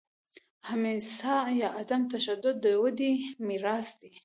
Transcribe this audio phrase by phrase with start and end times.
[0.69, 2.65] اهیمسا یا عدم تشدد د
[2.97, 3.15] دوی
[3.47, 4.11] میراث دی.